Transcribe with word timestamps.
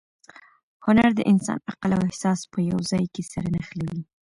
هنر 0.85 1.09
د 1.15 1.21
انسان 1.31 1.59
عقل 1.71 1.91
او 1.97 2.01
احساس 2.09 2.39
په 2.51 2.59
یو 2.69 2.79
ځای 2.91 3.05
کې 3.13 3.23
سره 3.31 3.47
نښلوي. 3.55 4.01